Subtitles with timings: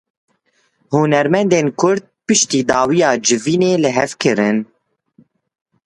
[0.95, 4.57] Hunermendên kurd, piştî dawiya civînê li hev kirin.